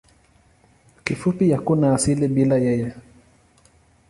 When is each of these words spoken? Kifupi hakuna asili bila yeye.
Kifupi 1.03 1.51
hakuna 1.51 1.95
asili 1.95 2.27
bila 2.27 2.55
yeye. 2.55 2.93